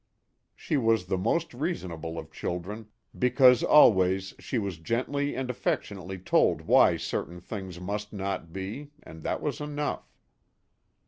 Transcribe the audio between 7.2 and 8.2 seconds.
things must